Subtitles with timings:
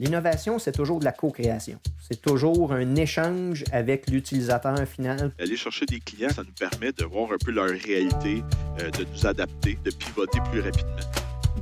[0.00, 1.78] L'innovation, c'est toujours de la co-création.
[2.00, 5.30] C'est toujours un échange avec l'utilisateur final.
[5.38, 8.42] Aller chercher des clients, ça nous permet de voir un peu leur réalité,
[8.80, 10.96] euh, de nous adapter, de pivoter plus rapidement.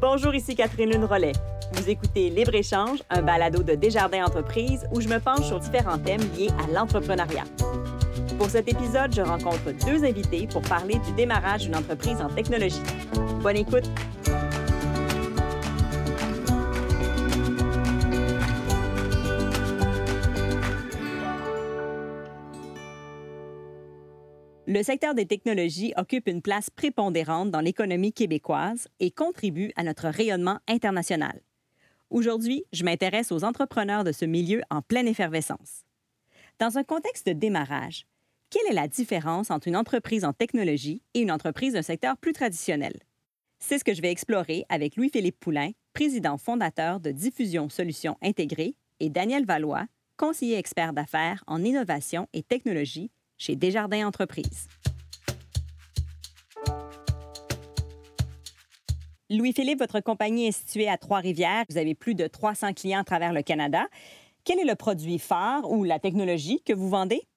[0.01, 1.33] Bonjour, ici Catherine Lune-Rollet.
[1.73, 6.23] Vous écoutez Libre-Échange, un balado de Desjardins Entreprises où je me penche sur différents thèmes
[6.39, 7.45] liés à l'entrepreneuriat.
[8.39, 12.83] Pour cet épisode, je rencontre deux invités pour parler du démarrage d'une entreprise en technologie.
[13.43, 13.91] Bonne écoute!
[24.71, 30.09] Le secteur des technologies occupe une place prépondérante dans l'économie québécoise et contribue à notre
[30.09, 31.41] rayonnement international.
[32.11, 35.87] Aujourd'hui, je m'intéresse aux entrepreneurs de ce milieu en pleine effervescence.
[36.59, 38.05] Dans un contexte de démarrage,
[38.51, 42.35] quelle est la différence entre une entreprise en technologie et une entreprise d'un secteur plus
[42.35, 42.93] traditionnel?
[43.59, 48.75] C'est ce que je vais explorer avec Louis-Philippe Poulain, président fondateur de Diffusion Solutions Intégrées,
[49.01, 49.87] et Daniel Valois,
[50.19, 54.69] conseiller expert d'affaires en innovation et technologie chez Desjardins Entreprises.
[59.31, 61.65] Louis-Philippe, votre compagnie est située à Trois-Rivières.
[61.69, 63.87] Vous avez plus de 300 clients à travers le Canada.
[64.45, 67.29] Quel est le produit phare ou la technologie que vous vendez?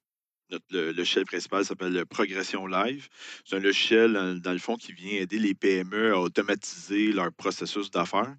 [0.51, 3.07] Notre le, logiciel principal s'appelle Progression Live.
[3.45, 7.89] C'est un logiciel, dans le fond, qui vient aider les PME à automatiser leur processus
[7.89, 8.35] d'affaires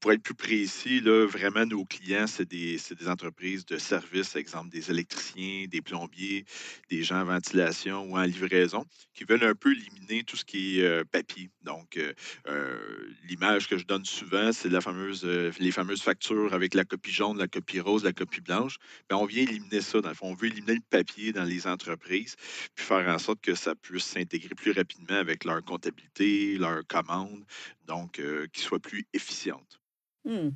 [0.00, 4.90] pour être plus précis, là, vraiment, nos clients, c'est des, entreprises de services, exemple des
[4.90, 6.46] électriciens, des plombiers,
[6.88, 10.80] des gens en ventilation ou en livraison, qui veulent un peu éliminer tout ce qui
[10.80, 11.50] est euh, papier.
[11.62, 12.14] Donc, euh,
[12.48, 12.78] euh,
[13.28, 17.36] l'image que je donne souvent, c'est la fameuse, les fameuses factures avec la copie jaune,
[17.36, 18.76] la copie rose, la copie blanche.
[19.10, 20.28] Bien, on vient éliminer ça, dans le fond.
[20.28, 22.36] On veut éliminer le papier dans les entreprises,
[22.74, 27.44] puis faire en sorte que ça puisse s'intégrer plus rapidement avec leur comptabilité, leur commande,
[27.86, 29.80] donc qu'ils soient plus efficientes.
[30.24, 30.50] Hmm.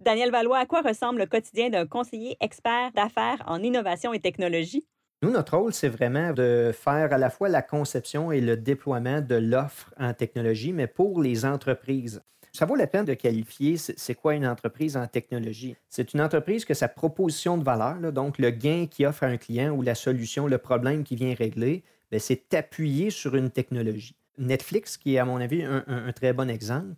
[0.00, 4.86] Daniel Valois, à quoi ressemble le quotidien d'un conseiller expert d'affaires en innovation et technologie?
[5.22, 9.20] Nous, notre rôle, c'est vraiment de faire à la fois la conception et le déploiement
[9.20, 12.22] de l'offre en technologie, mais pour les entreprises.
[12.58, 15.76] Ça vaut la peine de qualifier c'est quoi une entreprise en technologie?
[15.88, 19.36] C'est une entreprise que sa proposition de valeur, donc le gain qu'il offre à un
[19.36, 24.16] client ou la solution, le problème qu'il vient régler, ben, c'est appuyé sur une technologie.
[24.38, 26.96] Netflix, qui est à mon avis un très bon exemple,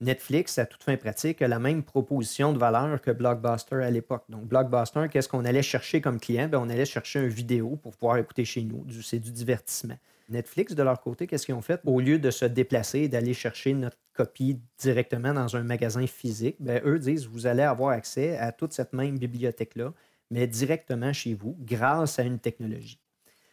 [0.00, 4.24] Netflix, à toute fin pratique, a la même proposition de valeur que Blockbuster à l'époque.
[4.30, 6.48] Donc, Blockbuster, qu'est-ce qu'on allait chercher comme client?
[6.48, 8.86] Bien, on allait chercher une vidéo pour pouvoir écouter chez nous.
[9.02, 9.98] C'est du divertissement.
[10.28, 11.80] Netflix, de leur côté, qu'est-ce qu'ils ont fait?
[11.84, 16.56] Au lieu de se déplacer et d'aller chercher notre copie directement dans un magasin physique,
[16.60, 19.92] bien, eux disent, vous allez avoir accès à toute cette même bibliothèque-là,
[20.30, 22.98] mais directement chez vous, grâce à une technologie.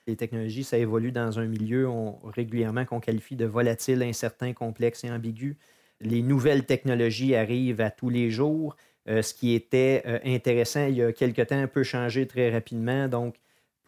[0.08, 1.88] Les technologies, ça évolue dans un milieu
[2.24, 5.58] régulièrement qu'on qualifie de volatile, incertain, complexe et ambigu.
[6.02, 8.76] Les nouvelles technologies arrivent à tous les jours.
[9.08, 13.08] Euh, ce qui était euh, intéressant il y a quelque temps peut changer très rapidement.
[13.08, 13.36] Donc,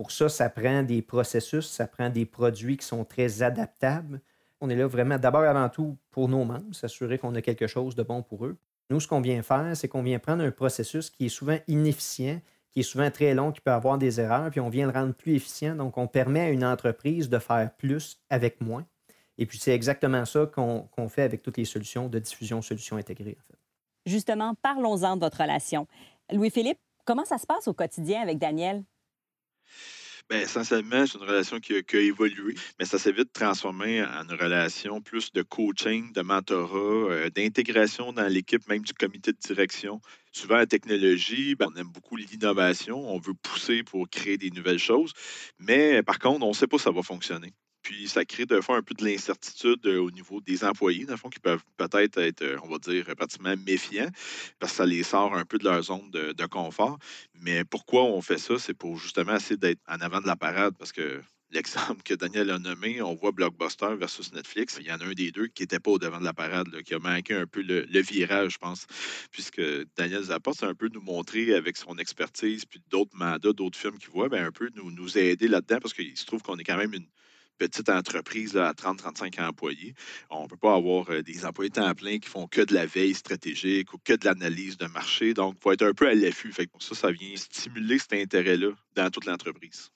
[0.01, 4.19] pour ça, ça prend des processus, ça prend des produits qui sont très adaptables.
[4.59, 7.93] On est là vraiment d'abord avant tout pour nos membres, s'assurer qu'on a quelque chose
[7.93, 8.57] de bon pour eux.
[8.89, 12.41] Nous, ce qu'on vient faire, c'est qu'on vient prendre un processus qui est souvent inefficient,
[12.71, 15.13] qui est souvent très long, qui peut avoir des erreurs, puis on vient le rendre
[15.13, 15.75] plus efficient.
[15.75, 18.87] Donc, on permet à une entreprise de faire plus avec moins.
[19.37, 23.37] Et puis, c'est exactement ça qu'on fait avec toutes les solutions de diffusion, solutions intégrées.
[23.39, 23.59] En fait.
[24.07, 25.85] Justement, parlons-en de votre relation.
[26.31, 28.83] Louis-Philippe, comment ça se passe au quotidien avec Daniel?
[30.29, 34.39] Bien, essentiellement, c'est une relation qui a, évolué, mais ça s'est vite transformé en une
[34.39, 39.99] relation plus de coaching, de mentorat, euh, d'intégration dans l'équipe, même du comité de direction.
[40.31, 44.79] Souvent, la technologie, ben, on aime beaucoup l'innovation, on veut pousser pour créer des nouvelles
[44.79, 45.11] choses,
[45.59, 47.53] mais par contre, on ne sait pas si ça va fonctionner.
[47.81, 51.13] Puis ça crée de fois un peu de l'incertitude euh, au niveau des employés, dans
[51.13, 54.09] le fond, qui peuvent peut-être être, euh, on va dire, pratiquement méfiants,
[54.59, 56.97] parce que ça les sort un peu de leur zone de, confort.
[57.41, 58.59] Mais pourquoi on fait ça?
[58.59, 61.21] C'est pour justement essayer d'être en avant de la parade, parce que
[61.51, 64.77] l'exemple que Daniel a nommé, on voit Blockbuster versus Netflix.
[64.79, 66.81] Il y en a un des deux qui n'était pas au devant de la parade,
[66.83, 68.87] qui a manqué un peu le, virage, je pense,
[69.31, 69.61] puisque
[69.97, 73.97] Daniel Zappa, c'est un peu nous montrer avec son expertise, puis d'autres mandats, d'autres films
[73.97, 76.63] qu'il voit, ben, un peu nous, nous aider là-dedans, parce qu'il se trouve qu'on est
[76.63, 77.07] quand même une,
[77.67, 79.93] petite entreprise à 30-35 employés.
[80.31, 82.87] On ne peut pas avoir euh, des employés temps plein qui font que de la
[82.87, 85.35] veille stratégique ou que de l'analyse de marché.
[85.35, 86.51] Donc, il faut être un peu à l'affût.
[86.79, 89.91] Ça, ça vient stimuler cet intérêt-là dans toute l'entreprise.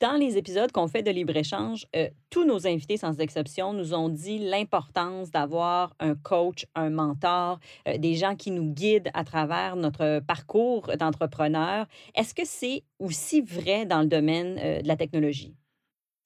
[0.00, 4.08] Dans les épisodes qu'on fait de libre-échange, euh, tous nos invités, sans exception, nous ont
[4.08, 7.58] dit l'importance d'avoir un coach, un mentor,
[7.88, 11.86] euh, des gens qui nous guident à travers notre parcours d'entrepreneur.
[12.14, 15.56] Est-ce que c'est aussi vrai dans le domaine de la technologie?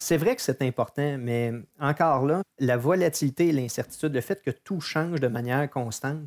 [0.04, 4.50] C'est vrai que c'est important, mais encore là, la volatilité et l'incertitude, le fait que
[4.50, 6.26] tout change de manière constante,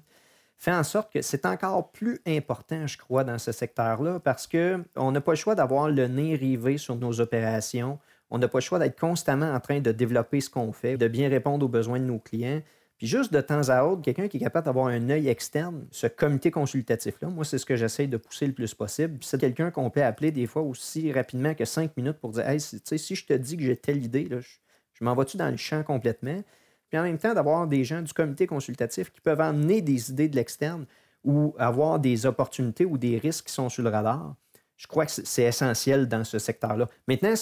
[0.55, 5.11] fait en sorte que c'est encore plus important, je crois, dans ce secteur-là, parce qu'on
[5.11, 7.99] n'a pas le choix d'avoir le nez rivé sur nos opérations.
[8.29, 11.09] On n'a pas le choix d'être constamment en train de développer ce qu'on fait, de
[11.09, 12.61] bien répondre aux besoins de nos clients.
[12.97, 16.07] Puis juste de temps à autre, quelqu'un qui est capable d'avoir un œil externe, ce
[16.07, 19.17] comité consultatif-là, moi, c'est ce que j'essaie de pousser le plus possible.
[19.21, 22.59] C'est quelqu'un qu'on peut appeler des fois aussi rapidement que cinq minutes pour dire Hey,
[22.59, 24.49] si, je te dis que j'ai telle idée, là, je,
[24.93, 26.41] je m'en vas-tu dans le champ complètement?
[26.89, 30.29] Puis en même temps, d'avoir des gens du comité consultatif qui peuvent amener des idées
[30.29, 30.85] de l'externe
[31.25, 34.35] ou avoir des opportunités ou des risques qui sont sur le radar.
[34.77, 36.87] Je crois que c'est essentiel dans ce secteur-là.
[37.07, 37.33] Maintenant,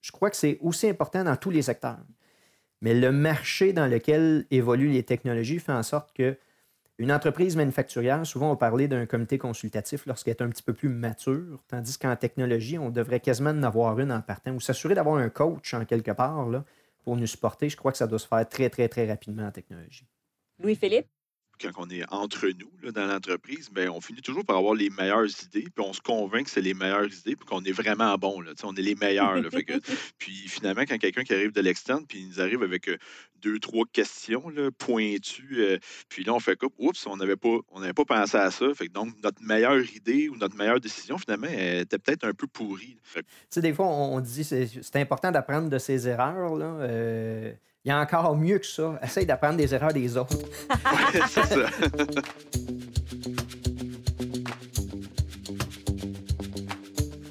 [0.00, 2.00] je crois que c'est aussi important dans tous les secteurs.
[2.80, 6.36] Mais le marché dans lequel évoluent les technologies fait en sorte que
[6.98, 10.88] une entreprise manufacturière, souvent on parlait d'un comité consultatif lorsqu'elle est un petit peu plus
[10.88, 15.16] mature, tandis qu'en technologie, on devrait quasiment en avoir une en partant ou s'assurer d'avoir
[15.16, 16.48] un coach en quelque part
[17.04, 17.68] pour nous supporter.
[17.68, 20.06] Je crois que ça doit se faire très, très, très rapidement en technologie.
[20.58, 21.06] Louis-Philippe?
[21.60, 24.90] Quand on est entre nous là, dans l'entreprise, ben, on finit toujours par avoir les
[24.90, 28.16] meilleures idées, puis on se convainc que c'est les meilleures idées, puis qu'on est vraiment
[28.16, 28.40] bon.
[28.40, 29.40] Là, on est les meilleurs.
[29.40, 29.74] Là, fait que,
[30.18, 32.90] puis finalement, quand quelqu'un qui arrive de l'externe, puis il nous arrive avec
[33.40, 35.78] deux, trois questions là, pointues,
[36.08, 38.66] puis là, on fait comme, oups, on n'avait pas, on pas pensé à ça.
[38.74, 42.46] Fait que donc, notre meilleure idée ou notre meilleure décision, finalement, était peut-être un peu
[42.46, 42.98] pourrie.
[43.14, 46.56] Tu sais, des fois, on dit c'est important d'apprendre de ses erreurs.
[46.56, 46.86] Là,
[47.84, 48.98] il y a encore mieux que ça.
[49.02, 50.36] Essaye d'apprendre des erreurs des autres.
[51.28, 51.70] c'est ça.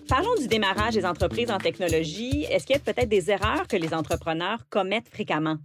[0.08, 2.46] Parlons du démarrage des entreprises en technologie.
[2.50, 5.58] Est-ce qu'il y a peut-être des erreurs que les entrepreneurs commettent fréquemment?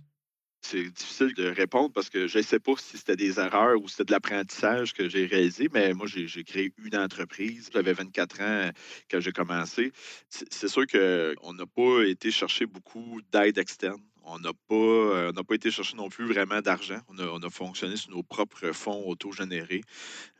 [0.64, 3.88] C'est difficile de répondre parce que je ne sais pas si c'était des erreurs ou
[3.88, 7.70] c'était de l'apprentissage que j'ai réalisé, mais moi, j'ai créé une entreprise.
[7.72, 8.70] J'avais 24 ans
[9.10, 9.92] quand j'ai commencé.
[10.28, 15.70] C'est sûr qu'on n'a pas été chercher beaucoup d'aide externe on n'a pas, euh, été
[15.70, 17.00] chercher non plus vraiment d'argent.
[17.08, 19.82] On a, fonctionné sur nos propres fonds autogénérés.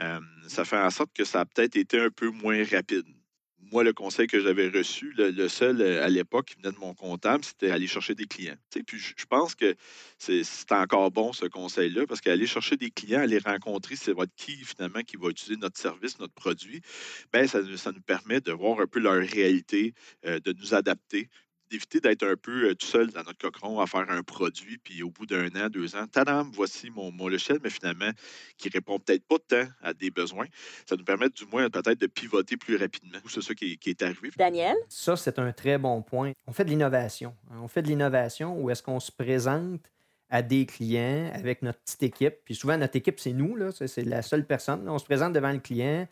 [0.00, 3.04] Euh, ça fait en sorte que ça a peut-être été un peu moins rapide.
[3.70, 6.94] Moi, le conseil que j'avais reçu, le, seul euh, à l'époque qui venait de mon
[6.94, 8.56] comptable, c'était aller chercher des clients.
[8.86, 9.74] puis je pense que
[10.18, 14.56] c'est encore bon ce conseil-là, parce qu'aller chercher des clients, aller rencontrer, c'est votre qui
[14.56, 16.82] finalement qui va utiliser notre service, notre produit,
[17.32, 19.94] ben ça, ça nous permet de voir un peu leur réalité,
[20.24, 21.28] de nous adapter,
[21.72, 25.02] d'éviter d'être un peu euh, tout seul dans notre cochon à faire un produit, puis
[25.02, 28.10] au bout d'un an, deux ans, tadam, voici mon, mon logiciel, mais finalement,
[28.58, 30.46] qui répond peut-être pas tant à des besoins.
[30.86, 33.18] Ça nous permet du moins peut-être de pivoter plus rapidement.
[33.26, 34.30] C'est ça qui est, arrivé.
[34.36, 34.76] Daniel?
[34.88, 36.32] Ça, c'est un très bon point.
[36.46, 37.34] On fait de l'innovation.
[37.50, 37.60] Hein.
[37.62, 39.90] On fait de l'innovation où est-ce qu'on se présente
[40.28, 42.34] à des clients avec notre petite équipe.
[42.44, 43.70] Puis souvent, notre équipe, c'est nous, là.
[43.72, 44.88] C'est la seule personne.
[44.88, 46.06] On se présente devant le client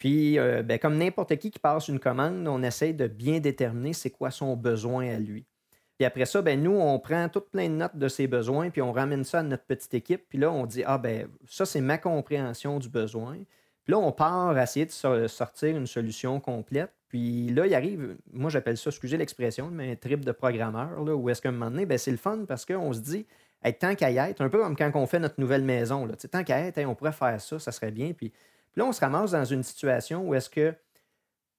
[0.00, 3.92] puis, euh, ben, comme n'importe qui qui passe une commande, on essaye de bien déterminer
[3.92, 5.44] c'est quoi son besoin à lui.
[5.98, 8.80] Puis après ça, ben, nous, on prend toutes plein de notes de ses besoins, puis
[8.80, 10.24] on ramène ça à notre petite équipe.
[10.30, 13.34] Puis là, on dit, ah ben, ça, c'est ma compréhension du besoin.
[13.84, 16.94] Puis là, on part à essayer de sortir une solution complète.
[17.08, 21.14] Puis là, il arrive, moi j'appelle ça, excusez l'expression, mais un trip de programmeur, là,
[21.14, 23.26] où est-ce qu'à un moment donné, ben, c'est le fun parce qu'on se dit,
[23.78, 26.42] tant qu'à y être, un peu comme quand on fait notre nouvelle maison, là, tant
[26.42, 28.14] qu'à être, on pourrait faire ça, ça serait bien.
[28.14, 28.32] Puis
[28.72, 30.74] puis là, on se ramasse dans une situation où est-ce que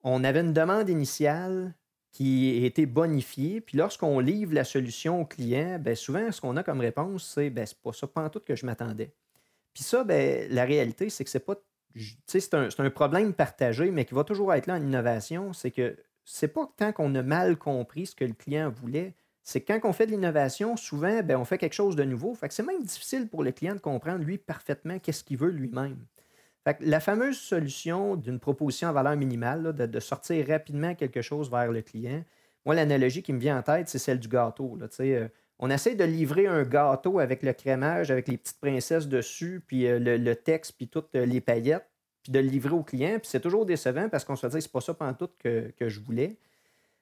[0.04, 1.76] on avait une demande initiale
[2.12, 6.64] qui été bonifiée, puis lorsqu'on livre la solution au client, bien souvent, ce qu'on a
[6.64, 9.14] comme réponse, c'est ben, c'est pas ça, pas tout que je m'attendais.
[9.74, 11.56] Puis ça, ben, la réalité, c'est que c'est pas.
[12.54, 15.52] Un, problème partagé, mais qui va toujours être là en innovation.
[15.52, 19.14] C'est que c'est pas tant qu'on a mal compris ce que le client voulait,
[19.44, 22.34] c'est que quand on fait de l'innovation, souvent, ben, on fait quelque chose de nouveau.
[22.34, 25.50] Fait que c'est même difficile pour le client de comprendre, lui, parfaitement qu'est-ce qu'il veut
[25.50, 25.98] lui-même
[26.80, 31.82] la fameuse solution d'une proposition à valeur minimale, de, sortir rapidement quelque chose vers le
[31.82, 32.24] client,
[32.66, 34.78] moi, l'analogie qui me vient en tête, c'est celle du gâteau.
[35.00, 35.28] Euh,
[35.60, 39.88] on essaie de livrer un gâteau avec le crémage, avec les petites princesses dessus, puis
[39.88, 41.88] euh, le, texte, puis toutes euh, les paillettes,
[42.24, 43.18] puis de le livrer au client.
[43.20, 45.90] Puis c'est toujours décevant parce qu'on se dit, c'est pas ça pendant tout que, que
[45.90, 46.38] je voulais.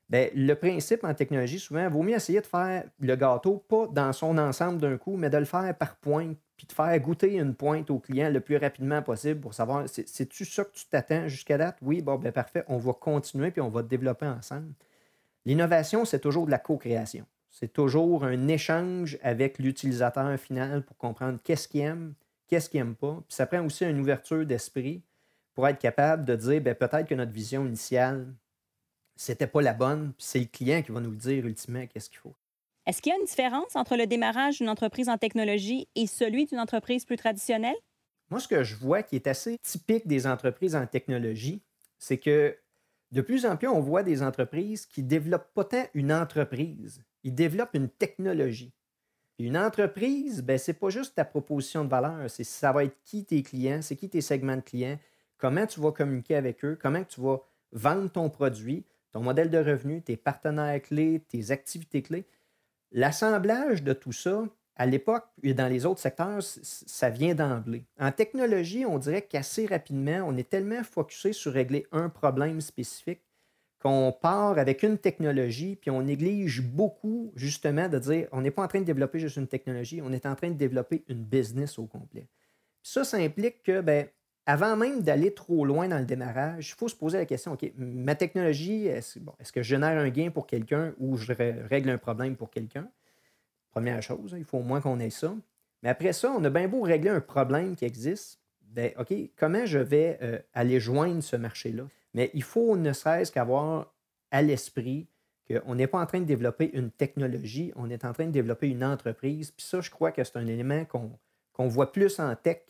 [0.10, 3.86] Bien, le principe en technologie, souvent, il vaut mieux essayer de faire le gâteau, pas
[3.88, 7.36] dans son ensemble d'un coup, mais de le faire par pointe, puis de faire goûter
[7.36, 11.28] une pointe au client le plus rapidement possible pour savoir, c'est-tu ça que tu t'attends
[11.28, 11.78] jusqu'à date?
[11.84, 14.74] Oui, bon, ben parfait, on va continuer, puis on va développer ensemble.
[15.46, 17.25] L'innovation, c'est toujours de la co-création.
[17.50, 22.13] C'est toujours un échange avec l'utilisateur final pour comprendre qu'est-ce qu'il aime,
[22.48, 23.24] qu'est-ce qu'il n'aime pas.
[23.28, 25.04] Puis ça prend aussi une ouverture d'esprit
[25.54, 28.34] pour être capable de dire, ben, peut-être que notre vision initiale,
[29.20, 32.20] c'était pas la bonne, puis c'est le client qui va nous dire ultimement qu'est-ce qu'il
[32.20, 32.36] faut.
[32.86, 36.46] Est-ce qu'il y a une différence entre le démarrage d'une entreprise en technologie et celui
[36.46, 37.76] d'une entreprise plus traditionnelle?
[38.30, 41.62] Moi, ce que je vois qui est assez typique des entreprises en technologie,
[41.98, 42.58] c'est que
[43.12, 47.36] de plus en plus, on voit des entreprises qui développent pas tant une entreprise, ils
[47.36, 48.72] développent une technologie.
[49.36, 52.86] Puis une entreprise, ben, ce n'est pas juste ta proposition de valeur, c'est ça va
[52.86, 54.98] être qui tes clients, c'est qui tes segments de clients,
[55.38, 57.42] comment tu vas communiquer avec eux, comment tu vas
[57.74, 62.25] vendre ton produit, ton modèle de revenu, tes partenaires clés, tes activités clés.
[62.92, 64.44] L'assemblage de tout ça,
[64.75, 67.86] à l'époque et dans les autres secteurs, ça vient d'emblée.
[68.00, 73.22] En technologie, on dirait qu'assez rapidement, on est tellement focusé sur régler un problème spécifique
[73.80, 78.63] qu'on part avec une technologie, puis on néglige beaucoup, justement, de dire on n'est pas
[78.63, 81.80] en train de développer juste une technologie, on est en train de développer une business
[81.80, 82.28] au complet.
[82.84, 84.08] ça, ça implique que, ben,
[84.50, 87.72] avant même d'aller trop loin dans le démarrage, il faut se poser la question OK,
[87.77, 92.36] ma technologie, est-ce que je génère un gain pour quelqu'un ou je règle un problème
[92.36, 92.89] pour quelqu'un?
[93.70, 95.36] Première chose, il faut au moins qu'on ait ça.
[95.84, 98.39] Mais après ça, on a bien beau régler un problème qui existe.
[98.63, 101.84] Ben, OK, comment je vais euh, aller joindre ce marché-là?
[102.15, 103.94] Mais il faut ne cesse qu'avoir
[104.32, 105.08] à l'esprit
[105.48, 108.70] qu'on n'est pas en train de développer une technologie, on est en train de développer
[108.70, 109.51] une entreprise.
[109.51, 112.63] Puis ça, je crois que c'est un élément qu'on voit plus en tech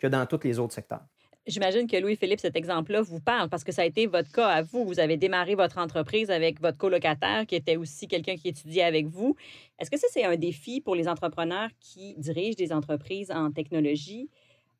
[0.00, 1.04] que dans tous les autres secteurs.
[1.46, 4.62] J'imagine que Louis-Philippe, cet exemple-là vous parle parce que ça a été votre cas à
[4.62, 4.84] vous.
[4.84, 9.06] Vous avez démarré votre entreprise avec votre colocataire qui était aussi quelqu'un qui étudiait avec
[9.06, 9.36] vous.
[9.78, 14.28] Est-ce que ça, c'est un défi pour les entrepreneurs qui dirigent des entreprises en technologie?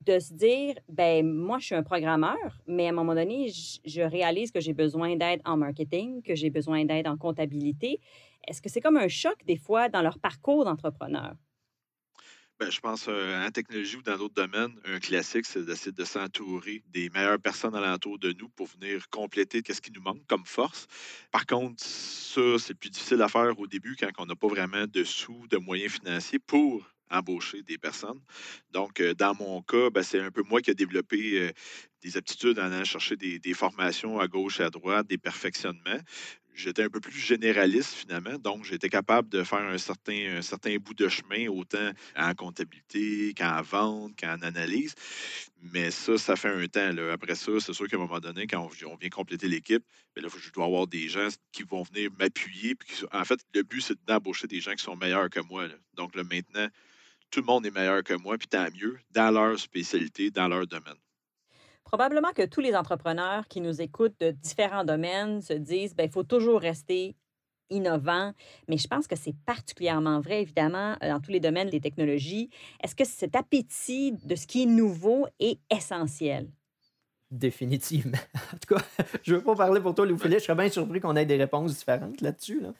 [0.07, 3.51] de se dire, ben moi, je suis un programmeur, mais à un moment donné,
[3.85, 8.01] je, réalise que j'ai besoin d'aide en marketing, que j'ai besoin d'aide en comptabilité.
[8.49, 11.35] Est-ce que c'est comme un choc des fois dans leur parcours d'entrepreneur?
[12.61, 16.05] Ben, je pense euh, en technologie ou dans d'autres domaines, un classique, c'est d'essayer de
[16.05, 20.45] s'entourer des meilleures personnes alentour de nous pour venir compléter ce qui nous manque comme
[20.45, 20.87] force.
[21.31, 24.85] Par contre, ça, c'est plus difficile à faire au début quand on n'a pas vraiment
[24.87, 28.21] de sous, de moyens financiers pour embaucher des personnes.
[28.73, 31.53] Donc, euh, dans mon cas, ben, c'est un peu moi qui ai développé euh,
[32.03, 36.01] des aptitudes en allant chercher des, formations à gauche à droite, des perfectionnements.
[36.63, 40.77] J'étais un peu plus généraliste finalement, donc j'étais capable de faire un certain, un certain
[40.77, 44.95] bout de chemin, autant en comptabilité qu'en vente, qu'en analyse.
[45.63, 46.95] Mais ça, ça fait un temps.
[47.13, 49.83] Après ça, c'est sûr qu'à un moment donné, quand on, vient compléter l'équipe,
[50.15, 52.77] ben là, je dois avoir des gens qui vont venir m'appuyer.
[53.13, 55.67] En fait, le but, c'est d'embaucher des gens qui sont meilleurs que moi.
[55.95, 56.69] Donc là, maintenant,
[57.31, 60.67] tout le monde est meilleur que moi, puis tant mieux, dans leur spécialité, dans leur
[60.67, 60.99] domaine.
[61.91, 66.13] Probablement que tous les entrepreneurs qui nous écoutent de différents domaines se disent, ben, il
[66.13, 67.17] faut toujours rester
[67.69, 68.33] innovant,
[68.69, 72.49] mais je pense que c'est particulièrement vrai, évidemment, dans tous les domaines des technologies.
[72.81, 76.49] Est-ce que cet appétit de ce qui est nouveau est essentiel?
[77.29, 78.19] Définitivement.
[78.55, 78.85] En tout cas,
[79.25, 80.39] je ne veux pas parler pour toi, Louis-Philippe.
[80.39, 82.61] Je serais bien surpris qu'on ait des réponses différentes là-dessus.
[82.61, 82.73] Là.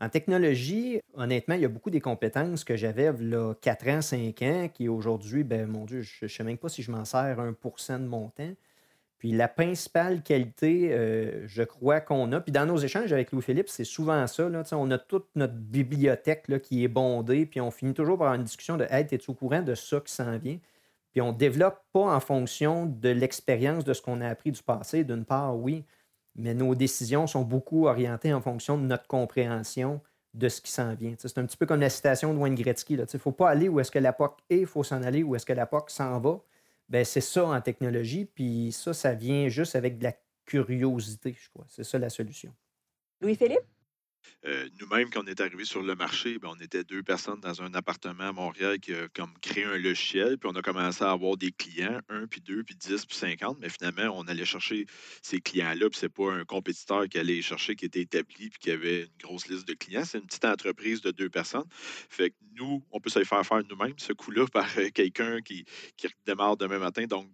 [0.00, 4.42] En technologie, honnêtement, il y a beaucoup des compétences que j'avais là 4 ans, 5
[4.42, 7.38] ans, qui aujourd'hui, ben mon Dieu, je ne sais même pas si je m'en sers
[7.38, 8.54] 1% de mon temps.
[9.18, 13.68] Puis la principale qualité, euh, je crois qu'on a, puis dans nos échanges avec Louis-Philippe,
[13.68, 14.48] c'est souvent ça.
[14.48, 18.34] Là, on a toute notre bibliothèque là, qui est bondée, puis on finit toujours par
[18.34, 20.58] une discussion de Hey, es-tu au courant de ça qui s'en vient?
[21.12, 24.62] Puis on ne développe pas en fonction de l'expérience de ce qu'on a appris du
[24.62, 25.04] passé.
[25.04, 25.84] D'une part, oui,
[26.36, 30.00] mais nos décisions sont beaucoup orientées en fonction de notre compréhension
[30.34, 31.14] de ce qui s'en vient.
[31.16, 32.94] C'est un petit peu comme la citation de Wayne Gretzky.
[32.94, 35.22] Il ne faut pas aller où est-ce que la POC est, il faut s'en aller
[35.22, 36.40] où est-ce que la POC s'en va.
[36.88, 40.12] Ben, c'est ça en technologie, puis ça, ça vient juste avec de la
[40.44, 41.64] curiosité, je crois.
[41.68, 42.52] C'est ça la solution.
[43.20, 43.64] Louis-Philippe?
[44.80, 47.72] Nous-mêmes, quand on est arrivé sur le marché, ben, on était deux personnes dans un
[47.74, 51.36] appartement à Montréal qui a comme créé un logiciel, puis on a commencé à avoir
[51.36, 54.86] des clients, un, puis deux, puis dix, puis cinquante, mais finalement, on allait chercher
[55.22, 58.70] ces clients-là, puis c'est pas un compétiteur qui allait chercher, qui était établi, puis qui
[58.70, 60.04] avait une grosse liste de clients.
[60.04, 61.68] C'est une petite entreprise de deux personnes.
[61.70, 65.64] Fait que nous, on peut se faire faire nous-mêmes, ce coup-là, par quelqu'un qui,
[65.96, 67.04] qui démarre demain matin.
[67.04, 67.28] Donc,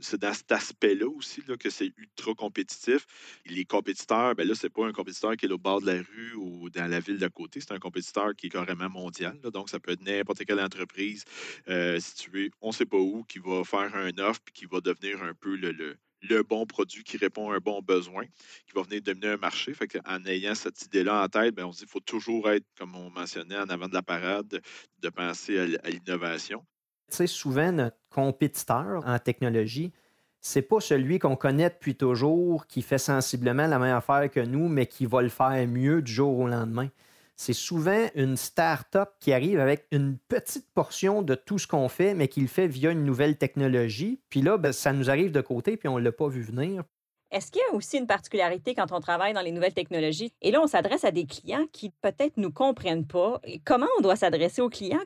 [0.00, 3.06] c'est dans cet aspect-là aussi que c'est ultra compétitif.
[3.46, 6.34] Les compétiteurs, ben là, c'est pas un compétiteur qui est au bord de la rue
[6.34, 9.38] ou dans la ville d'à côté, c'est un compétiteur qui est carrément mondial.
[9.52, 11.24] donc, ça peut être n'importe quelle entreprise
[11.68, 14.80] euh, située, on ne sait pas où, qui va faire un offre puis qui va
[14.80, 18.82] devenir un peu le, le, bon produit qui répond à un bon besoin, qui va
[18.82, 19.72] venir dominer un marché.
[19.74, 22.66] Fait en ayant cette idée-là en tête, ben, on se dit qu'il faut toujours être,
[22.76, 24.60] comme on mentionnait, en avant de la parade,
[24.98, 26.64] de penser à l'innovation.
[27.08, 29.92] Sais, souvent, notre compétiteur en technologie,
[30.40, 34.68] c'est pas celui qu'on connaît depuis toujours, qui fait sensiblement la même affaire que nous,
[34.68, 36.88] mais qui va le faire mieux du jour au lendemain.
[37.36, 42.14] C'est souvent une start-up qui arrive avec une petite portion de tout ce qu'on fait,
[42.14, 44.20] mais qui le fait via une nouvelle technologie.
[44.30, 46.84] Puis là, ben, ça nous arrive de côté, puis on ne l'a pas vu venir.
[47.30, 50.32] Est-ce qu'il y a aussi une particularité quand on travaille dans les nouvelles technologies?
[50.40, 53.40] Et là, on s'adresse à des clients qui peut-être nous comprennent pas.
[53.64, 55.04] Comment on doit s'adresser aux clients?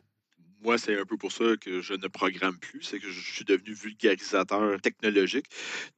[0.63, 3.45] Moi, c'est un peu pour ça que je ne programme plus, c'est que je suis
[3.45, 5.47] devenu vulgarisateur technologique.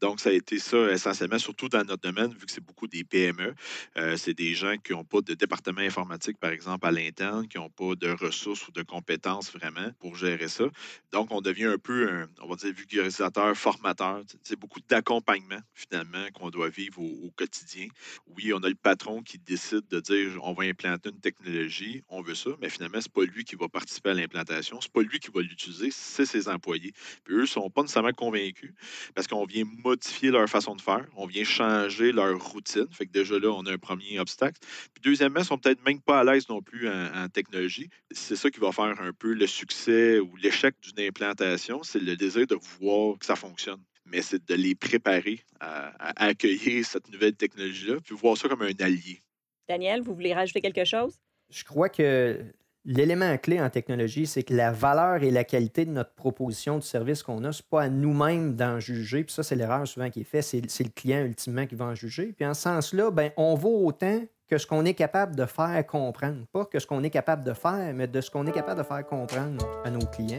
[0.01, 3.05] Donc, ça a été ça essentiellement, surtout dans notre domaine, vu que c'est beaucoup des
[3.05, 3.55] PME.
[3.97, 7.59] Euh, c'est des gens qui n'ont pas de département informatique, par exemple, à l'interne, qui
[7.59, 10.65] n'ont pas de ressources ou de compétences vraiment pour gérer ça.
[11.13, 14.23] Donc, on devient un peu, on va dire, vulgarisateur, formateur.
[14.43, 17.87] C'est beaucoup d'accompagnement, finalement, qu'on doit vivre au, quotidien.
[18.27, 22.21] Oui, on a le patron qui décide de dire on va implanter une technologie, on
[22.21, 24.81] veut ça, mais finalement, ce n'est pas lui qui va participer à l'implantation, ce n'est
[24.93, 26.93] pas lui qui va l'utiliser, c'est ses employés.
[27.25, 28.75] Puis eux ne sont pas nécessairement convaincus
[29.15, 32.89] parce qu'on vient modifier leur façon de faire, on vient changer leur routine.
[32.91, 34.61] Fait que déjà là, on a un premier obstacle.
[34.93, 37.89] Puis deuxièmement, ils sont peut-être même pas à l'aise non plus en, technologie.
[38.11, 42.17] C'est ça qui va faire un peu le succès ou l'échec d'une implantation, c'est le
[42.17, 47.35] désir de voir que ça fonctionne mais c'est de les préparer à, accueillir cette nouvelle
[47.35, 49.23] technologie-là, puis voir ça comme un allié.
[49.69, 51.19] Daniel, vous voulez rajouter quelque chose?
[51.51, 52.45] Je crois que
[52.85, 56.83] l'élément clé en technologie, c'est que la valeur et la qualité de notre proposition de
[56.83, 59.25] service qu'on a, ce pas à nous-mêmes d'en juger.
[59.25, 60.45] Puis ça, c'est l'erreur souvent qui est faite.
[60.45, 62.33] C'est, le client ultimement qui va en juger.
[62.37, 65.87] Puis en ce sens-là, ben, on vaut autant que ce qu'on est capable de faire
[65.87, 66.45] comprendre.
[66.53, 68.87] Pas que ce qu'on est capable de faire, mais de ce qu'on est capable de
[68.87, 70.39] faire comprendre à nos clients.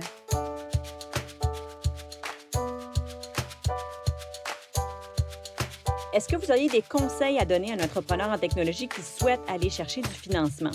[6.14, 9.40] Est-ce que vous auriez des conseils à donner à un entrepreneur en technologie qui souhaite
[9.48, 10.70] aller chercher du financement?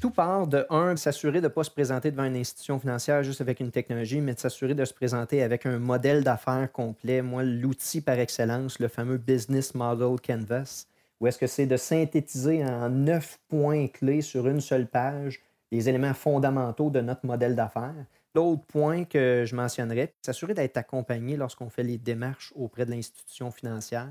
[0.00, 3.40] Tout part de, un, s'assurer de ne pas se présenter devant une institution financière juste
[3.40, 7.22] avec une technologie, mais de s'assurer de se présenter avec un modèle d'affaires complet.
[7.22, 10.86] Moi, l'outil par excellence, le fameux Business Model Canvas,
[11.20, 15.40] où est-ce que c'est de synthétiser en neuf points clés sur une seule page
[15.70, 18.06] les éléments fondamentaux de notre modèle d'affaires.
[18.34, 23.50] L'autre point que je mentionnerais, s'assurer d'être accompagné lorsqu'on fait les démarches auprès de l'institution
[23.50, 24.08] financière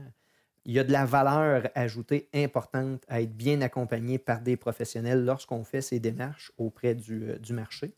[0.67, 5.23] il y a de la valeur ajoutée importante à être bien accompagné par des professionnels
[5.23, 7.93] lorsqu'on fait ces démarches auprès du, euh, marché.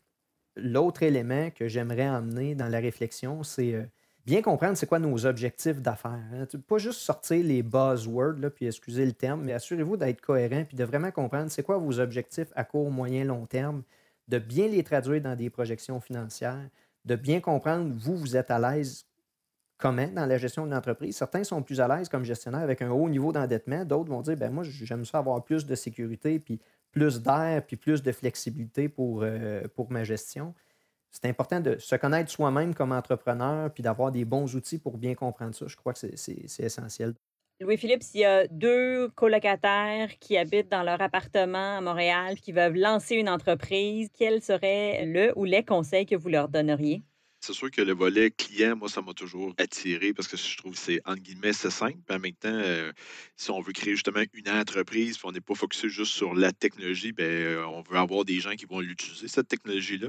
[0.54, 3.84] L'autre élément que j'aimerais emmener dans la réflexion, c'est euh,
[4.24, 6.22] bien comprendre c'est quoi nos objectifs d'affaires.
[6.32, 6.46] Hein.
[6.68, 10.76] Pas juste sortir les buzzwords, là, puis excusez le terme, mais assurez-vous d'être cohérent puis
[10.76, 13.82] de vraiment comprendre c'est quoi vos objectifs à court, moyen, long terme,
[14.28, 16.68] de bien les traduire dans des projections financières,
[17.04, 19.06] de bien comprendre, vous, vous êtes à l'aise
[19.80, 21.16] comment dans la gestion d'une entreprise.
[21.16, 23.84] Certains sont plus à l'aise comme gestionnaire avec un haut niveau d'endettement.
[23.84, 26.60] D'autres vont dire ben moi, j'aime ça avoir plus de sécurité, puis
[26.92, 30.54] plus d'air, puis plus de flexibilité pour, euh, pour ma gestion.
[31.10, 35.14] C'est important de se connaître soi-même comme entrepreneur, puis d'avoir des bons outils pour bien
[35.14, 35.66] comprendre ça.
[35.66, 37.14] Je crois que c'est essentiel.
[37.60, 42.78] Louis-Philippe, s'il y a deux colocataires qui habitent dans leur appartement à Montréal, qui veulent
[42.78, 47.02] lancer une entreprise, quel serait le ou les conseils que vous leur donneriez?
[47.42, 50.74] C'est sûr que le volet client, moi, ça m'a toujours attiré parce que je trouve
[50.74, 51.96] que c'est, entre guillemets, c'est simple.
[52.10, 52.92] en même temps, euh,
[53.34, 56.52] si on veut créer justement une entreprise, puis on n'est pas focusé juste sur la
[56.52, 60.08] technologie, ben, euh, on veut avoir des gens qui vont l'utiliser, cette technologie-là.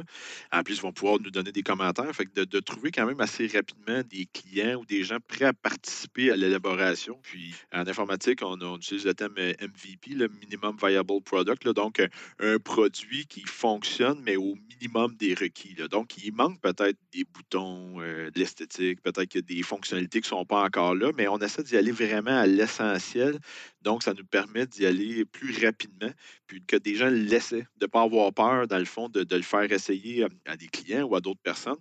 [0.51, 2.13] En plus, ils vont pouvoir nous donner des commentaires.
[2.13, 5.53] Fait que de, trouver quand même assez rapidement des clients ou des gens prêts à
[5.53, 7.17] participer à l'élaboration.
[7.23, 11.65] Puis en informatique, on, utilise le terme euh, MVP, le Minimum Viable Product.
[11.69, 12.01] donc,
[12.39, 15.75] un produit qui fonctionne, mais au minimum des requis.
[15.89, 20.21] Donc, il manque peut-être des boutons, euh, de l'esthétique, peut-être qu'il y a des fonctionnalités
[20.21, 23.39] qui ne sont pas encore là, mais on essaie d'y aller vraiment à l'essentiel.
[23.81, 26.11] Donc, ça nous permet d'y aller plus rapidement,
[26.47, 29.41] puis que des gens laissaient, de ne pas avoir peur, dans le fond, de, le
[29.41, 31.79] faire essayer à des clients ou à d'autres personnes.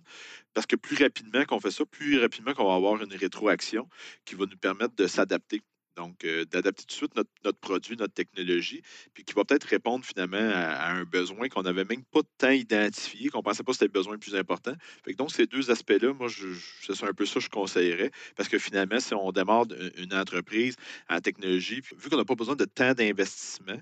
[0.53, 3.87] Parce que plus rapidement qu'on fait ça, plus rapidement qu'on va avoir une rétroaction
[4.25, 5.61] qui va nous permettre de s'adapter.
[5.97, 8.81] Donc, euh, d'adapter tout de suite notre, produit, notre technologie,
[9.13, 12.49] puis qui va peut-être répondre finalement à, un besoin qu'on n'avait même pas de temps
[12.49, 14.73] identifié, qu'on ne pensait pas que c'était le besoin le plus important.
[15.17, 18.99] Donc, ces deux aspects-là, moi, c'est un peu ça que je conseillerais, parce que finalement,
[18.99, 19.65] si on démarre
[19.97, 20.75] une entreprise
[21.09, 23.79] en technologie, vu qu'on n'a pas besoin de temps d'investissement,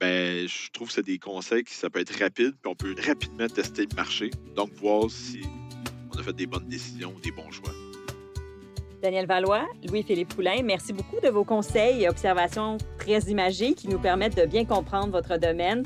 [0.00, 2.94] ben, je trouve que c'est des conseils qui ça peut être rapide, puis on peut
[3.06, 5.42] rapidement tester le marché, donc voir si
[6.12, 7.72] on a fait des bonnes décisions ou des bons choix.
[9.02, 13.98] Daniel Valois, Louis-Philippe Poulain, merci beaucoup de vos conseils et observations très imagées qui nous
[13.98, 15.82] permettent de bien comprendre votre domaine.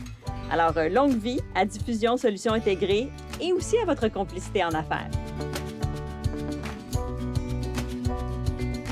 [0.51, 3.09] Alors, euh, longue vie à Diffusion Solutions Intégrées
[3.40, 5.11] et aussi à votre complicité en affaires.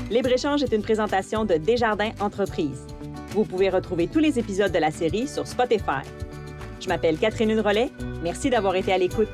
[0.09, 2.87] Libre-échange est une présentation de Desjardins Entreprises.
[3.29, 6.01] Vous pouvez retrouver tous les épisodes de la série sur Spotify.
[6.79, 7.89] Je m'appelle Catherine Rollet.
[8.23, 9.29] Merci d'avoir été à l'écoute.